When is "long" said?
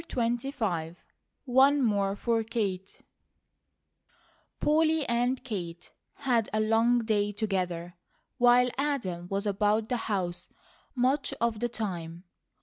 6.59-7.05